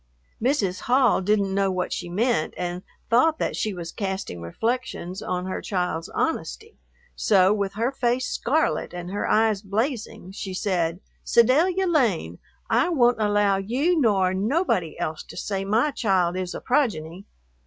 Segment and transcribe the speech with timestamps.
[0.41, 0.79] Mrs.
[0.79, 5.61] Hall didn't know what she meant and thought that she was casting reflections on her
[5.61, 6.79] child's honesty,
[7.15, 13.21] so with her face scarlet and her eyes blazing she said, "Sedalia Lane, I won't
[13.21, 17.27] allow you nor nobody else to say my child is a progeny.